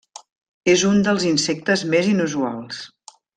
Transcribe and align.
És 0.73 0.85
un 0.91 0.97
dels 1.07 1.25
insectes 1.33 1.85
més 1.93 2.11
inusuals. 2.15 2.81